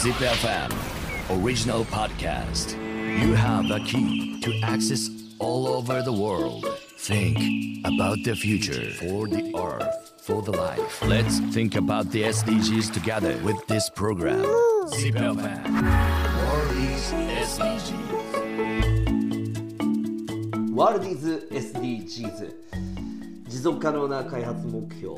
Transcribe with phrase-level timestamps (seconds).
[0.00, 0.72] Zip FM
[1.30, 2.72] original podcast.
[3.20, 6.64] You have a key to access all over the world.
[6.98, 11.02] Think about the future for the earth, for the life.
[11.04, 14.42] Let's think about the SDGs together with this program.
[14.94, 15.64] Zip FM.
[16.46, 17.12] World is
[17.52, 18.06] SDGs.
[20.76, 22.52] ワールディーズ SDGs
[23.48, 25.14] 持続可能な開発目標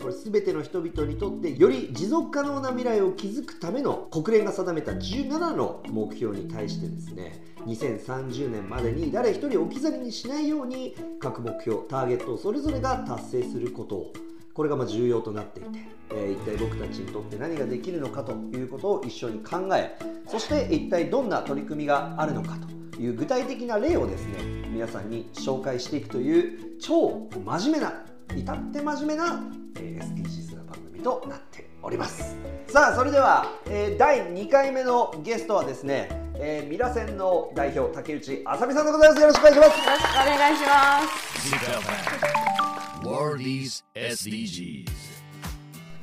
[0.00, 14.12] これ全ての人々にとってより持続可能な未来を築くための国連が定めた17の目標に対してですね2030年までに誰一人置き去りにしないように各目標ターゲットをそれぞれが達成することを
[14.52, 15.68] これがま重要となっていて、
[16.10, 22.56] えー一体僕たちにとって何ができるのかということを一緒に考えそして一体どんな取り組みがあるのか
[22.94, 29.42] という具体的な例をですね皆さんに紹介していくという超真面目な至って真面目な、
[29.78, 32.36] えー SDGs な番組となっております。
[32.68, 36.08] さあそれでは、えー第2回目のゲストはですね、
[36.38, 39.20] えーミラセンの代表竹内あさみさんでございます。
[39.20, 39.68] よろしくお願いします。
[39.68, 41.50] よろしくお願いします。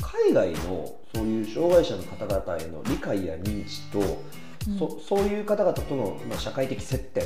[0.01, 4.01] 海外のそういう障害者の方々への理解や認知と、
[4.79, 7.25] そそういう方々との、まあ、社会的接点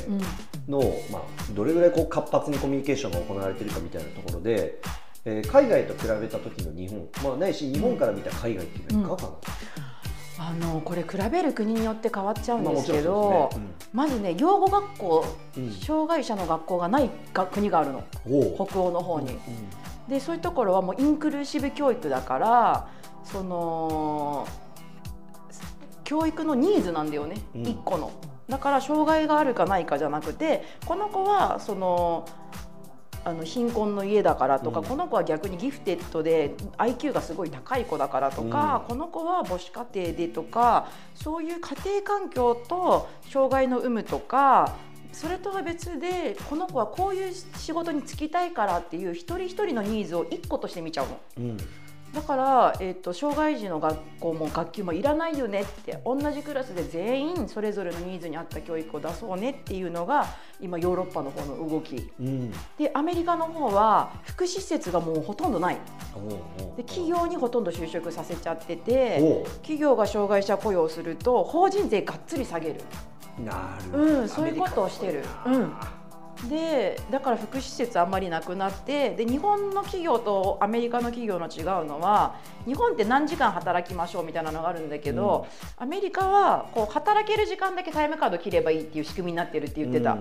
[0.66, 0.80] の、
[1.12, 1.22] まあ、
[1.54, 4.80] どれぐらいこう活発にコミュニケーションが行われているかみたいなところで、
[5.24, 9.38] えー海外と比べた時の日本、まあ、ないし日本から見た海外っていうのはいかがか？
[10.40, 13.50] あのこれ比べる国によって変わっちゃうんですけど
[13.92, 18.04] まずね養護学校、うん障害者の学校がないが国があるの。
[18.54, 19.32] 北欧の方に。
[19.32, 19.38] うん。
[20.08, 22.88] でそういうところはもうインクルーシブ教育だから
[23.24, 24.46] その
[26.04, 27.62] 教育のニーズなんだよね、うん。
[27.66, 28.12] 一個の。
[28.48, 32.26] だから障害があるかないかじゃなくてこの子はその
[33.24, 34.86] あの貧困の家だからとか、うん。
[34.86, 44.76] この子は逆にギフテッドで IQ がすごい高い子だからとか、この子は母子家庭でとかそういう家庭環境と障害の有無とか
[45.12, 51.20] それとは別でこの子はこういう仕事に就きたいからっていう一人一人のニーズを一個として見ちゃうの。
[51.38, 51.56] うん
[52.12, 60.26] だから、えっと障害児の学校も学級もいらないよねって同じクラスで全員それぞれのニーズに合った教育を出そうねっていうのが
[60.60, 62.10] 今ヨーロッパの方の動き。
[62.18, 62.50] うん。
[62.78, 65.78] でアメリカの方は福祉施設がもうほとんどない。
[66.76, 72.80] で企業にほとんど就職させちゃってて企業が障害者雇用すると法人税がっつり下げる。
[73.44, 75.24] なるうんそういうことをしてる。
[75.46, 75.72] うん
[76.48, 85.46] でだから福祉施設あんまりなくなってで日本の企業とアメリカの企業の違うのは日本って何時間働きましょうみたいなのがあるんだけど、
[85.78, 90.18] アメリカはこう働ける時間だけタイムカード切ればいいっていう仕組みになってるって言ってた。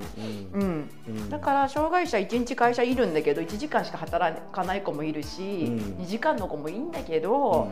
[0.54, 0.62] うん。
[0.62, 0.90] うん。
[1.08, 1.30] うん。
[1.30, 5.78] だから障害者1日会社いるんだけど1時間しか働かない子もいるし、うん。
[6.04, 7.70] 2時間の子もいいんだけど、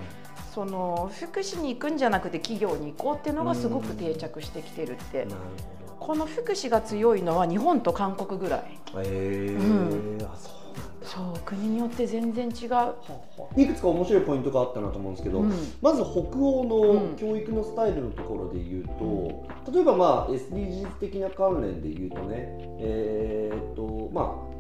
[0.53, 5.39] その福祉に行くんじゃなくて企業に行こうっていうのがすごく定着してきてるって、なる
[5.99, 8.79] この福祉が強いのは日本と韓国ぐらい。
[8.97, 10.23] えー。
[10.23, 10.55] うあそう
[11.05, 15.53] そう国によって全然違う、いくつか面白いポイントがあったなと思うんですけど、うん。
[15.81, 18.83] まず北欧うんの教育のスタイルのところで言う
[19.63, 24.55] と、例えばまあ SDGs 的な関連で言うとねえーっとまあ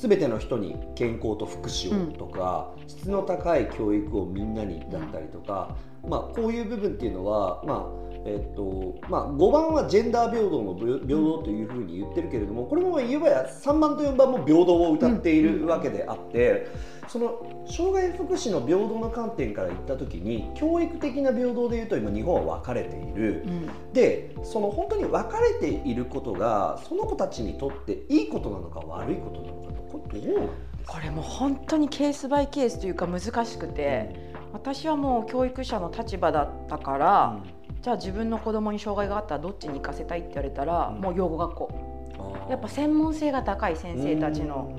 [0.00, 5.76] 全ての人に健康と福祉をとか、質の高い教育をみんなにだったりとか、
[6.08, 16.66] まあ、こういう部分っていうのは、まあえっとまあ、5番はジェンダー平等の平平等というふうに言ってるけれどもこれもいわば3番と4番も平等を謳っているわけであって、
[17.08, 23.42] その障害福祉の平等の観点から言った時に教育的な平等でいうと今日本は分かれている。
[23.46, 23.92] うん。
[23.92, 30.48] でその本当に分かれていることがその子たちにとっていいことなのか悪いことなのかとこれどう
[30.86, 37.40] これもう本当にケースバイケースというか難しくて、私はもう教育者の立場だったから、
[37.82, 41.90] じゃあ自分の子供に障害があったらどっちに行かせたいって言われたら、うんもう養護学校
[42.50, 44.70] やっぱ専門性が高い先生たちの。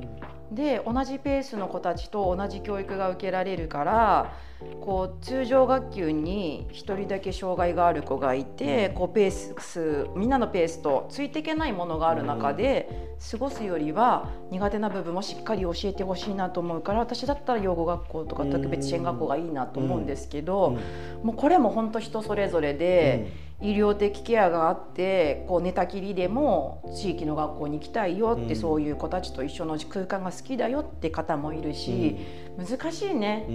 [0.51, 4.33] で同じペースの子たちと同じ教育が受けられるから
[4.81, 20.77] こう通常学級に1人だけ障害がある子がいて、こうペースみんなのペースとついていけないものがある中で、過ごすよりは苦手な部分もしっかり教えてほしいなと思うから私だったら養護学校とか特別支援学校がいいなと思うんですけど、
[21.23, 23.50] もうこれも本当人それぞれで。
[23.61, 28.59] 医療的ケアがあってこう寝たきりでも地域の学校に行きたいよって、うん。
[28.59, 32.17] そういう子たちと一緒の空間が好きだよって方もいるし、
[32.57, 33.45] 難しいね、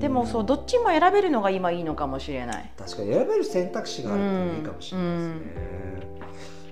[0.00, 2.70] でもそうどっちも選べるのが今いいのかもしれない。
[2.76, 5.40] 確かに選べる選択肢があるっていいかもしれないですね。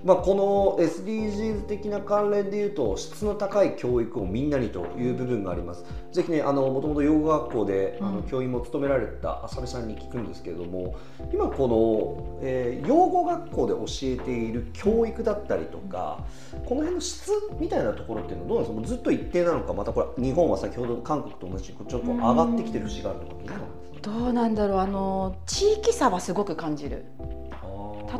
[0.03, 5.83] まあ、この SDGs 的な関連でいうと質の高い教育をみんなにという部分があります。
[6.11, 10.95] ぜひねあのもともと養護学校であのうん教員も務められた浅見さんに聞くんですけれども
[11.33, 16.23] 今この、えー養護学校で教えている教育だったりとか
[16.65, 18.79] この辺の質みたいなところっていうのはどうなんですか？
[18.79, 24.77] もうずっと一定なのかまたこれ日本は先ほど韓国と同じにちょっと上がってきてる節があるのかどうなんですかどうなんだろう。
[24.79, 27.05] あの地域差はすごく感じる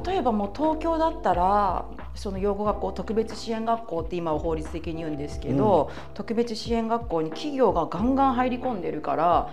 [0.05, 9.49] 例えばもう東京だったらその養護学校特別支援学校って今は法律的に言うんですけど、特別支援学校に企業がガンガン入り込んでるから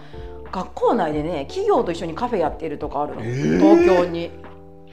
[0.52, 3.58] 学校内でね企業と一緒にカフェやってるとかあるの、えー。
[3.58, 4.30] 東京に。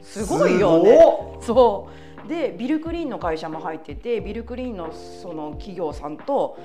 [0.03, 0.99] すごいよね。
[1.41, 6.57] そうでビルクリーンの会社も入っててビルクリーンのその企業さんと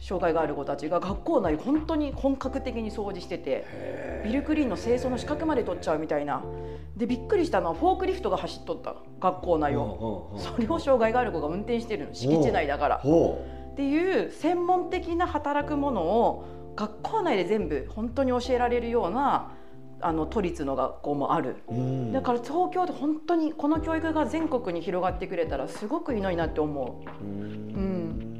[0.00, 6.42] 障害がある子たちが学校内本当に本格的に掃除しててビルクリーンの清掃の資格まで取っちゃうみたいな。
[6.96, 12.98] でびっくりしたのはフォークリフトが走っとった学校内を、それを障害がある子が運転してるの敷地内だから。
[12.98, 13.42] ほ
[13.72, 16.44] っていう専門的な働くものを
[16.76, 19.52] 学校内で全部本当に教えられるような
[20.02, 21.56] あの都立の学校もある。
[21.68, 22.12] う、うん。
[22.12, 27.24] だから東京で本当にこの教育が全国に広がってくれたらすごくいいのになって思う。
[27.24, 28.31] ーん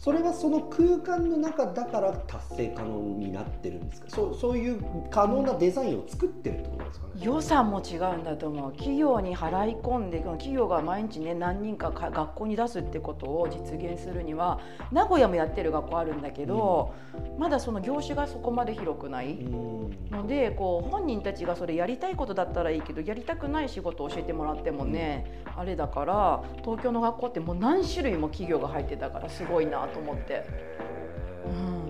[0.00, 2.88] それはその空間の中だから達成可能
[3.18, 4.06] になってるんですか？
[4.08, 7.12] そうそういう可能なデザインを作ってるってことですかね？
[7.20, 8.72] う予算も違うんだと思う。
[8.72, 14.58] 企業に払い込んで企業が毎日ね何人かか学校に出すってことを実現するには
[14.90, 16.94] 名古屋もやってる学校あるんだけど、
[17.38, 19.98] まだその業種がそこまで広くない、うん。
[20.10, 30.44] のでこう本人たちがそれやりたいことだったらいいけどやりたくない仕事を教えてもらってもね、あれだから東京の学校ってもう何種類も企業が入ってたからすごいなと思って。
[31.46, 31.80] うん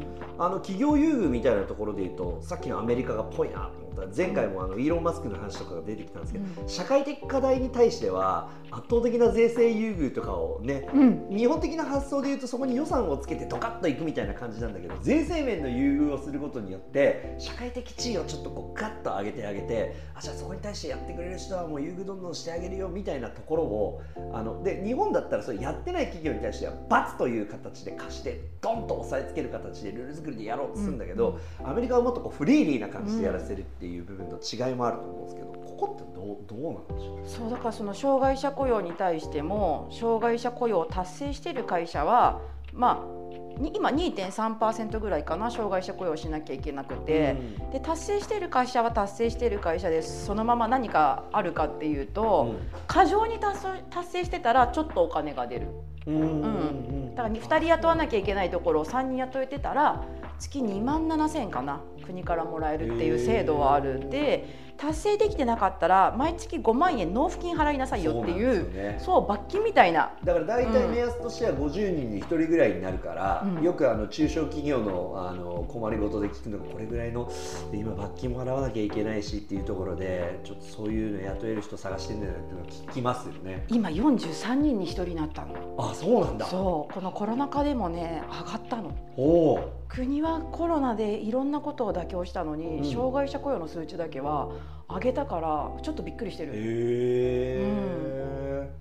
[0.43, 4.03] あの企業優遇みたいなところでいうとさっきのアメリカがっぽいなと思った。
[4.03, 6.69] ら前回もあのイーロン・マスクの話とかが出てきたんですけど、うん。
[6.69, 11.29] 社会的課題に対しては圧倒的な税制優遇とかをねうん。
[11.31, 24.03] 日本的な発想で言うとそこに予算をつけてドカッといくみたいな感じなんだけど税制面の優遇をすることによって社会的地位をちょっとこうガッと上げてあげてあじゃあそこに対してやってくれる人はもう優遇どんどんしてあげるよみたいなところを
[24.33, 37.27] あので日本だったらそれやってない企業に対しては罰という形で貸してドンと押さえつける形でルール作りでやろうとするんだけど、アメリカはもっとこうフリーリーな感じでやらせるっていう部分と違いもあると思うんですけどここってどうどうなんでしょう？
[37.27, 42.43] そうだからその障害者雇用に対しても障害者雇用を達成している会社は
[42.75, 43.21] まあ
[43.59, 47.37] に今2.3%ぐらいかな障害者雇用しなきゃいけなくて、
[47.73, 52.55] で達成している会社は達成している会社でそのまま何かあるかっていうと、
[52.87, 55.69] 過剰に達成達成してたらちょっとお金が出る。
[56.07, 60.05] うんうんだから2人雇わなきゃいけないところを3人雇えてたら
[60.41, 68.99] 月2万7000円かな国からもらえるっていう制度はあるんで達成できてなかったら毎月5万円納付金払いなさいよっていうそうね。
[69.05, 70.15] そう罰金みたいな。
[70.25, 73.63] だから大体目安としては50人に1人ぐらいになるから、うん。
[73.63, 77.31] よくあの中小企業のあの困りごとで聞くのがこれぐらいの
[77.71, 83.67] で今罰金も払わなきゃいけないしっていうところでちょっとそういうの雇える人探してんだよっていうのを聞きますよね。
[83.69, 85.77] 今43人に1人になったの。
[85.79, 86.47] あそうなんだ。
[86.47, 88.97] そうこのコロナ禍でもね上がったの。
[89.19, 89.81] おお。
[89.89, 92.85] 国はコロナでいろんなことを妥協したのに、うん。
[92.91, 94.49] 障害者雇用の数値だけは
[94.95, 97.71] 上げたからちょっとびっくりしてへる、え、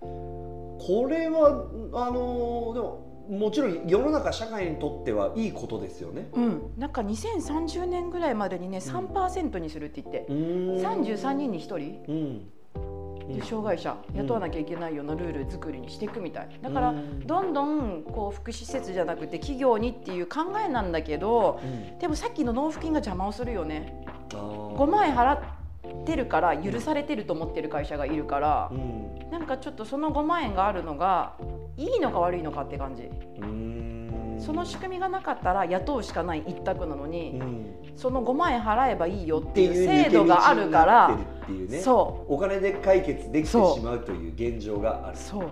[0.02, 6.30] これはあのでももちろん世の中社会にとってはいいことですよね。
[6.34, 12.50] うん、なんか2030年ぐらいまでにね3%にするって言って、33人に1人うん。
[13.28, 16.60] で障害者雇わなきゃいけないようなルール作りにしていくみたい。
[16.60, 17.20] だからうん。
[17.28, 22.00] どんどんこう福祉施設じゃなくて企業にっていう考えなんだけどうん。
[22.00, 24.04] でもさっきの納付金が邪魔をするよね。
[24.34, 24.76] あー。
[24.76, 25.40] 5万円払っ
[26.06, 29.30] てるから許されてると思ってる会社がいるからうん。
[29.32, 31.34] なんかちょっとその5万円があるのが
[31.78, 33.10] いいのか悪いのかって感じ。
[34.40, 37.66] その仕組みがなかったら雇うしかない一択なのにうん。
[37.96, 41.18] その5万円払えばいいよっってていう制度があるから
[41.50, 41.80] うね。
[41.80, 42.34] そう。
[42.34, 45.18] お金で解決できてしまうという現状がある。
[45.18, 45.50] そう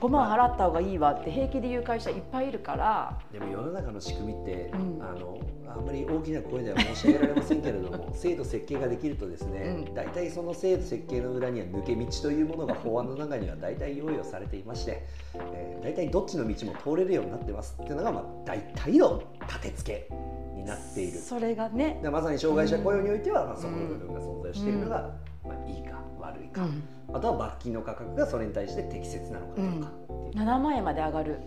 [0.00, 3.18] 5万払った方がいいわって平気で言う会社いっぱいいるから。
[3.32, 5.02] でも世の中の仕組みって、うん。
[5.02, 5.38] あの
[5.68, 9.94] あんまり大きな声では申し上げられませんけれども 制度設計ができるとですね、うん。
[9.94, 20.14] 大体その制度設計の裏には抜け道というものが法案の中には大体用意をされていまして、えー大体どっちの道も通れるようになってますっていうのが、まあ、大体の立て付け
[20.54, 21.18] になっている。
[21.18, 25.14] それがね、でまさに障害者雇用においては、まあ、そこの部分が存在しているのが、
[25.44, 26.82] まあ、いいか悪いか、うん、
[27.14, 31.40] あとは罰金の価格がそれに対して適切なのかどうかう、7万円まで上がる。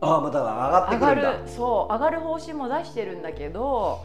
[0.00, 1.32] ああまた上がってくるんだ。
[1.32, 1.48] る。
[1.48, 4.04] そう上がる方針も出してるんだけど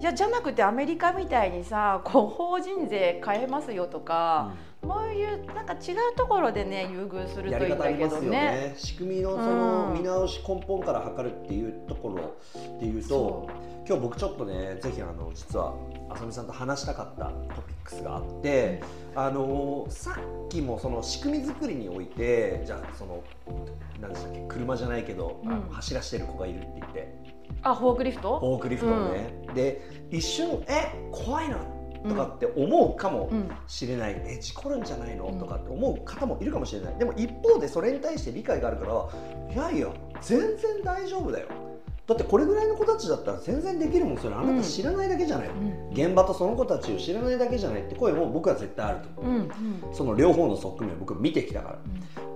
[0.00, 8.30] いやじゃなくてアメリカみたいにさこう法人税変えますよとか、そういうなんか違うところでね優遇するといいんだけどね。
[8.30, 8.74] ね。
[8.76, 12.36] 仕組みのそのうん見直し根本から測るっていうところ
[12.80, 13.48] でいうとそ
[13.86, 15.74] 今日僕ちょっとねぜひあの実は
[16.10, 18.82] 亜沙美さんと話したかったトピックスがあって、
[19.14, 20.12] あのさ
[20.44, 23.22] っきもその仕組み作りにおいてじゃあその
[24.00, 27.20] 何でしたっけ車じゃないけど、あのうん走らしてる子がいるって言って。
[27.62, 28.38] あフォークリフト？
[28.38, 31.58] フォークリフトをね、で一瞬え怖いな
[32.08, 35.38] とかって思うかもうんしれない、え事故るんじゃないの、うん。
[35.38, 36.98] とかって思う方もいるかもしれない。
[36.98, 38.92] でも一方でそれに対して理解があるから
[39.54, 39.88] いやいや
[40.20, 41.48] 全然大丈夫だよ
[42.10, 45.90] だってこれぐらいの子たちだったら全然できるもんそれあなた知らないだけじゃない、うん。
[45.92, 49.94] 現場とその子たちを知らないだけじゃないって声も僕は絶対あると思う、うんうん。
[49.94, 51.78] その両方の側面を僕見てきたから。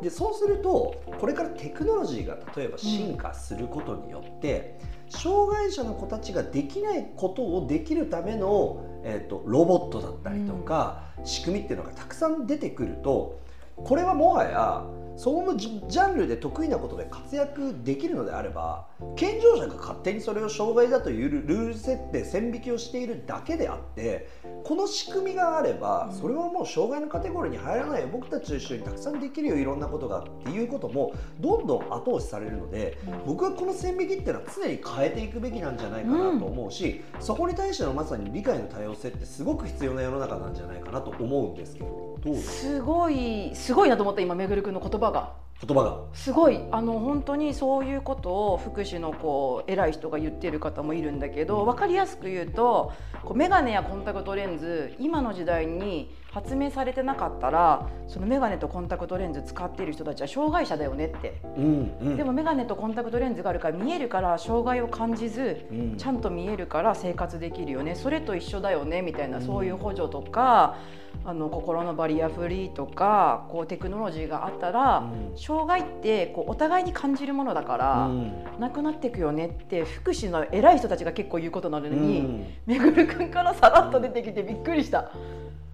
[0.01, 4.79] でそうするとこれからテクノロジーが例えば進化することによって、
[5.09, 13.41] 障害者の子たちができないことをできるための、えー、とロボットだったりとか、仕組みっていうのがたくさん出てくると
[13.77, 14.85] これはもはや
[15.17, 24.29] そのジジャンルで得意なことで活躍できるのであれば健常者が勝手にそれを障害だというルール設定線引きをしているだけであって
[24.65, 28.09] この仕組みがあればそれはもう障害のカテゴリーに入らないよ。
[28.13, 45.45] 僕たちと一緒にたくさんできるよいろんなことがっていうこともどんどん後押しされるので僕はこの線引きっていうのは常に変えていくべきなんじゃないかなと思うし、そこに対してのまさに理解の多様性ってすごく必要な世の中なんじゃないかなと思うんですけどどうですすごいすごいなと思った今めぐるくんの言葉が。
[45.67, 45.97] 言葉が。
[46.13, 46.61] すごい。
[46.71, 52.93] あの本当にそういうことを福祉のこう偉い人が言ってる方もいるんだけど分かりやすく言うと
[53.25, 61.41] こうメガネやコンタクトレンズ今の時代に発明されてなかったらそのメガネとコンタクトレンズ使っている人たちは障害者だよねって。
[61.57, 65.97] うんうん、でもメガネとコンタクトレンズがあるから見えるから障害を感じずうん。
[65.97, 67.95] ちゃんと見えるから生活できるよね。
[67.95, 70.77] それと一緒だよねみたいなそういう補助とか
[71.25, 75.39] あの心のバリアフリーとかこうテクノロジーがあったら、うん。
[75.39, 78.33] 障害ってこうお互いに感じるものだから、うん。
[78.59, 82.47] なくなっていくよねって福祉の偉い人たちが結構言うことなのに、うん。
[82.67, 85.11] めぐるくんからさらっと出てきてびっくりした。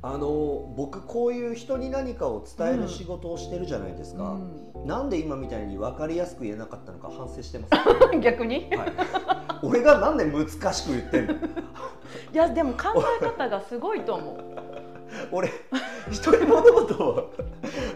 [0.03, 4.39] あの僕こういう人に何かを伝える仕事をしてるじゃないですか、
[4.87, 7.71] なんで今みたいに分かりやすく言えなかったのか反省してます、
[8.11, 8.71] うん逆に？
[8.75, 8.93] はい、
[9.63, 11.35] 俺がなんで難しく言ってんの？
[11.35, 11.37] い
[12.33, 14.39] やでも考え方がすごいと思う。
[15.33, 15.51] 俺
[16.11, 17.33] 人に物事を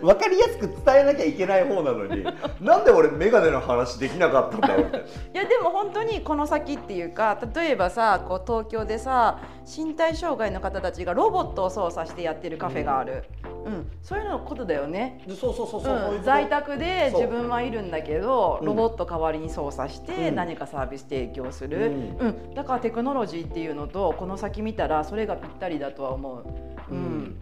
[0.00, 2.24] 分かりやすく伝えなきゃいけない方なのに
[2.60, 4.96] なんで俺眼鏡の話できなかったんだろうって。
[4.98, 5.00] い
[5.36, 13.24] やでも本当にこの先っていうか例えばさこう東京でさ身体障害の方たちがロボットを操作してやってるカフェがある、
[13.64, 13.90] うん。
[14.02, 15.22] そういうのことだよね。
[15.26, 18.66] でそうそうそうそう、そうん、在宅で自分はいるんだけどうん。
[18.66, 20.34] ロボット代わりに操作してうん。
[20.34, 22.54] 何かサービス提供する、ううん。
[22.54, 26.73] だからテクノロジーっていうのとこの先見たらそれがぴったりだとは思う。
[26.90, 27.38] うん。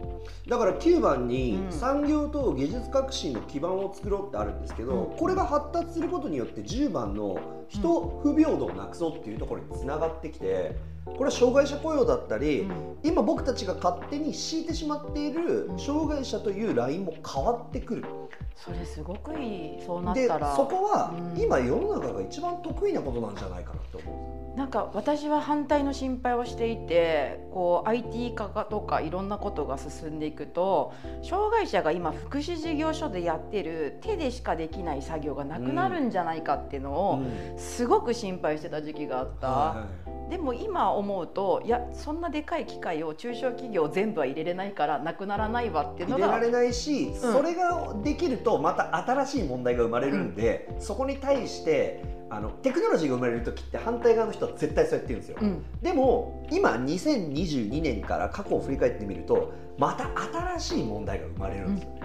[0.47, 5.17] だから9番にうん産業と技術革新の基盤を作ろうってあるんですけど、うん。
[5.17, 12.97] これが発達することによって10番の人不平等をなくそうっていうところにつながってきてこれは障害者雇用だったり、うん。
[13.03, 18.05] 今僕たちが勝手に敷いてしまっているうん障害者というラインも変わってくる、
[18.55, 20.55] それすごくいいそうなっでたら。
[20.55, 21.41] そこはうん。
[21.41, 24.57] 今世の中が一番得意なことなんじゃないかなって思う。
[24.57, 30.93] なんか私は反対の心配をしていてこう IT 化とかいろんなことが進んでいくと
[31.23, 37.59] 障害者が今福祉事業所でやってる手でしかできない作業がなくなるんじゃないかっていうのをうん。
[37.59, 39.47] すごく心配してた時期があった。
[39.47, 55.63] はいでも今思うといやそんなでかい機械を中小企業全部は入れれないからなくならないわっていうのが入れられないし、それができるとまた新しい問題が生まれるんで、そこに対してあのテクノロジーが生まれる時って反対側の人は絶対そうやって言うんですよ、うん。
[55.83, 60.09] でも今2022年から過去を振り返ってみるとまた
[60.57, 61.91] 新しい問題が生まれるんですよ。
[61.91, 61.99] ね、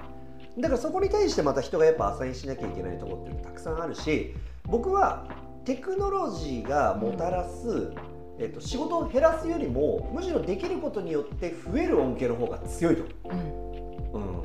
[0.58, 4.35] だからそこに対してまた人がやっぱアサインしなきゃいけないところっていうのたくさんあるし
[4.66, 5.26] 僕は
[5.68, 7.92] テクノロジーがもたらす、
[8.38, 13.04] えっと仕事を減らすよりもむしろできることによって増える恩恵の方が強いと。
[13.25, 14.23] 思うん。
[14.23, 14.42] う、うん。
[14.42, 14.45] う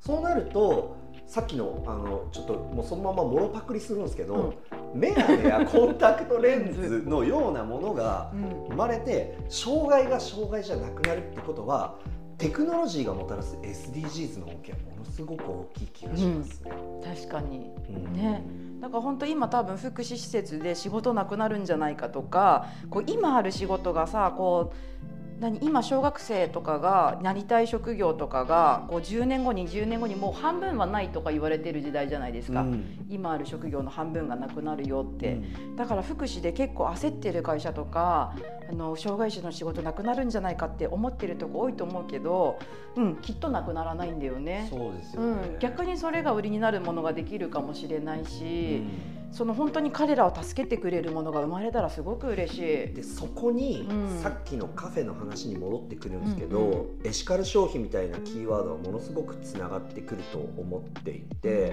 [0.00, 4.54] そうなるとさっきのあのちょっともうそのままもろパクリするんですけど、
[4.94, 8.64] メガネや コンタクトレンズのようなものがうん。
[8.70, 11.94] 生まれて障害が障害じゃなくなるってことは
[12.42, 16.72] テクノロジーがもたらす SDGs の恩恵はものすごく大きい気がしますね。
[17.04, 17.70] 確かに。
[17.88, 18.12] うん。
[18.14, 18.42] ね。
[18.80, 33.06] だから本当今多分福祉施設で仕事なくなるんじゃないかとかこう今ある仕事がさこう何今小学生とかがなりたい職業とかがこう10年後20年後にもう半分はないとか言われてる時代じゃないですか、うん。
[33.10, 35.38] 今ある職業の半分がなくなるよって、う
[35.72, 35.76] ん。
[35.76, 38.36] だから福祉で結構焦ってる会社とか
[38.70, 42.60] あの障害者の仕事なくなるんじゃないかって思ってるとこ多いと思うけど、
[42.94, 44.68] うん、きっとなくならないんだよね。
[44.70, 48.84] そうですようね、ん、逆にそれが売りになるものができるかもしれないし、
[49.16, 52.62] うんその本当に彼らを助けてくれるものが生まれたらすごく嬉しい。
[52.94, 61.70] でそこに、うんさっきのカフェの話に戻ってくるんですけど、うんエシカル消費みたいなキーワードはものすごくつながってくると思っていてやっ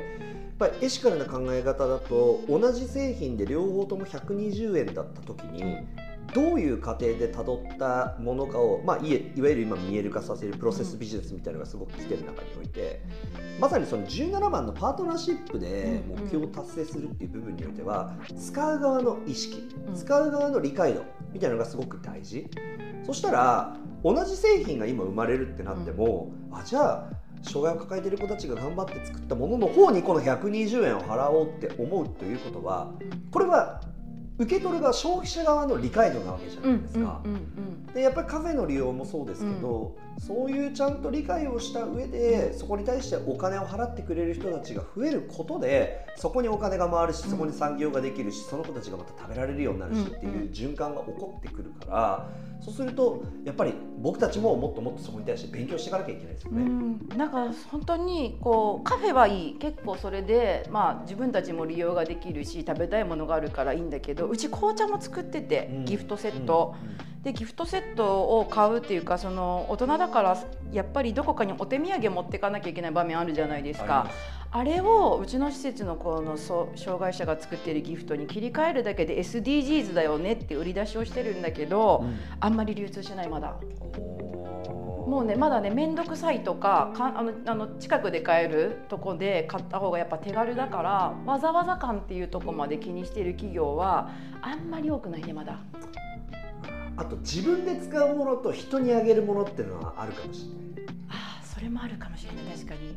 [0.58, 5.78] ぱりエシカルな考え方だと同じ製品で両方とも120円だった時に
[6.34, 13.02] どういう過程でたどったものかを、まあ、いえいわゆる今見える化させるプロセスビジネスみたいなのがすごく来てる中において
[13.60, 19.96] まさにその17番のパートナーシップで目標を達成するっていう部分においては使う側の意識うん。
[19.96, 22.48] 使う側の理解度みたいなのがすごく大事。
[23.06, 27.10] そしたら同じ製品が今生まれるってなっても、あじゃあ
[27.42, 32.92] 障害を抱えている子たちが頑張って作ったものの方にこの120円を払おうって思うということは
[33.32, 33.82] これは
[34.40, 37.22] 受け取る側消費者側の理解度なわけじゃうんないですか。
[37.24, 52.30] うんうんでやっぱりカフェの利用もそうですけど、そういうちゃんと理解をした上でそこに対してお金を払ってくれる人たちが増えることでそこにお金が回るしそこに産業ができるしその子たちがまた食べられるようになるしっていう循環が起こってくるから
[52.62, 56.64] そうするとやっぱり僕たちももっともっとそこに対して勉強していかなきゃいけないですようね。
[56.64, 65.86] ん、なんか本当にこうカフェはいい結構それで、まあ、自分たちも利用ができるし食べたいものがあるからいいんだけどうち紅茶も作ってて、うん。
[65.86, 66.76] ギフトセット、
[67.24, 70.38] でギフトセットを買うっていうかその大人だから
[70.72, 74.10] やっぱりどこかにお手土産持っていかなきゃいけない場面あるじゃないですか。
[74.52, 82.04] あれをうちの施設のこの障害者が作っているギフトに切り替えるだけで SDGs だよねって売り出しをしてるんだけど、
[82.40, 83.58] あんまり流通しないまだ。
[85.10, 94.12] ももうねまだね面倒くさいとかかあのあの近くで買えるとこで買った方がやっぱ手軽だからわざわざ感っていうとこまで気にしている企業は
[94.42, 95.60] あんまり多くないねまだ。
[97.00, 100.42] あと自分で使うものと人にあげるものっていうのはあるかもし
[100.76, 100.96] れない。
[101.08, 102.96] ああそれもあるかもしれない確かに。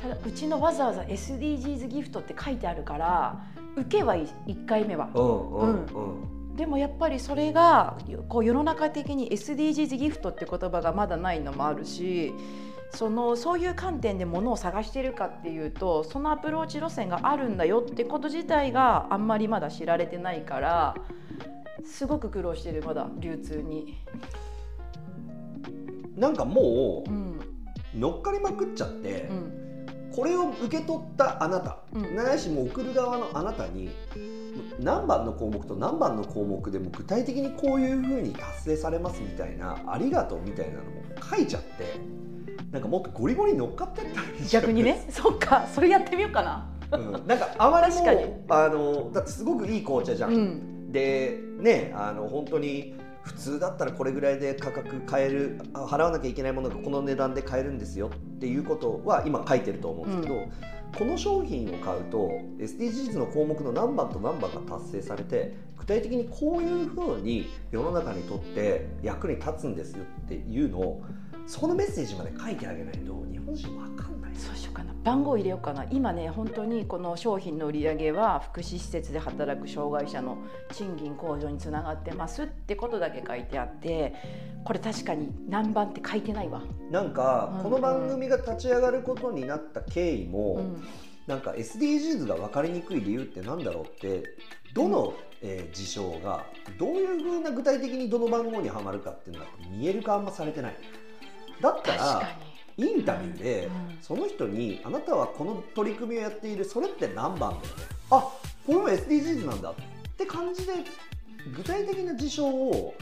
[0.00, 3.44] ただうちのわざわざ SDGs ギフトって書いてあるから
[3.76, 5.10] 受けはい1回目は。
[5.14, 7.96] うんうんうんでもやっぱりそれが
[8.28, 12.34] こう世の中的に SDGs ギフトって言葉がまだないのもあるし
[12.90, 20.94] そのそういう観点で物を探してるかっていうとそのアプローチ路線があるんだよってこと自体があんまりまだ知られてないから
[21.84, 23.98] すごく苦労してるまだ流通に。
[26.16, 27.38] なんかもうん。
[27.38, 30.10] う乗っかりまくっちゃって、うん。
[30.14, 32.14] これを受け取ったあなた、うん。
[32.16, 33.90] ないしもう送る側のあなたに
[34.78, 41.98] 何番の項目と何番の項目でも具体的にこういうふうに達成されますみたいなありがとうみたいなのも書いちゃって
[42.70, 45.04] なんかもっとゴリゴリに乗っかってったら逆にね。
[45.10, 45.66] そっか。
[45.72, 46.68] それやってみようかな。
[46.92, 48.24] うん、なんかあまり確かに。
[48.26, 60.48] もあのだってすごくいい紅茶じゃん、うんでねあの本当に普通だったらこれぐらいで価格買えるあ払わなきゃいけないものがこの値段で買えるんですよっていうことは今書いてると思うんですけど、
[60.98, 71.02] この商品を買うと SDGs の項目の何番と何番が達成されて具体的にこういうふうに世の中にとって役に立つんですよっていうのを
[71.46, 74.92] そこのメッセージまで書いてあげないと日本人わかんないそうしようかな。
[75.04, 75.84] 番号入れようかな。
[75.90, 80.38] 今ね本当にこの商品の売り上げは福祉施設で働く障害者の
[80.72, 84.14] 賃金向上につながってますってことだけ書いてあって
[84.64, 90.84] これ確かに何番って書いてないわ、なんかうんこの番組が立ち上がることになった経緯も、うん。
[91.26, 94.34] なんか SDGs が分かりにくい理由ってなんだろうって
[94.74, 96.44] どの、えー事象が
[96.78, 100.76] どういうふうな具体的にどの番号にはまるかっていうのが見える化あんまされてない
[101.62, 102.28] だったら
[102.76, 103.98] インタビューでうん。
[104.02, 107.84] その人に「あなたはこの取り組みをやっているそれって何番だよね？
[108.10, 108.28] あ
[108.66, 109.74] これも SDGs なんだ」っ
[110.16, 110.72] て感じで
[111.56, 112.94] 具体的な事象を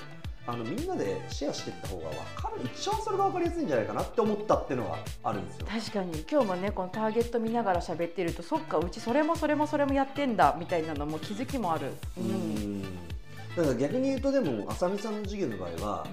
[0.46, 2.60] あのみんなでシェアしていった方が分かる。
[2.74, 5.66] 一番それが分かりやすいんじゃないかなって思ったっていうのがあるんですよ。
[5.66, 6.24] 確かに。
[6.30, 11.92] 今日もねこのターゲット見ながら喋ってるとそっかうちそれもそれもそれもやってんだみたいなのも気づきもある。
[12.18, 12.80] ううん。
[12.80, 12.82] ん
[13.56, 16.06] だから逆に言うとでも浅見さんの授業の場合は、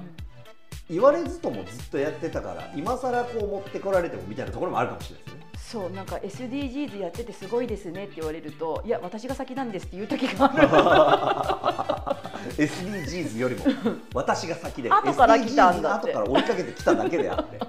[0.90, 5.48] 言われずともずっとやってたから今更こう持ってこられてもみたいなところもあるかもしれないですね。
[5.58, 12.16] そうなんか SDGs やっててすごいですねって言われるといや私が先なんですっていう時があ
[12.56, 12.64] る。
[12.66, 13.66] SDGs よりも
[14.14, 17.60] 私が先で 後から来たんだ後から追いかけてきただけであって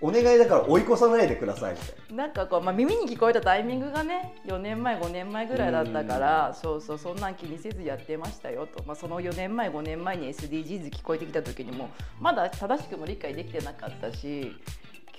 [0.00, 2.14] お願いだから追い越さないでくださいって。
[2.14, 14.52] なんかこう、まあ、耳に聞こえたタイミングがね4年前5年前ぐらいだったからそうそうそんなん気にせずやってましたよと、まあ、その4年前5年前に SDGs 聞こえてきた時にもまだ正しくも理解できてなかったし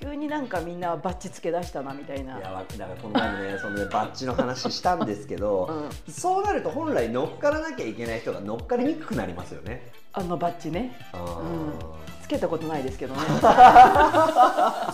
[0.02, 2.38] 急になんかみんなバッチつけ出したなみたいな。
[2.38, 9.92] いやわだからこの前もね そのねバッジの話したんですけど、うそうなると本来乗っからなきゃいけない人が乗っかりにくくなりますよね。
[10.14, 10.96] あのバッジね。
[11.12, 12.09] あー。
[12.09, 13.22] つけたことないですけどね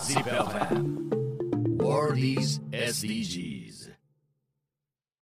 [0.00, 1.06] ZIPFM
[1.82, 3.85] World is SDGs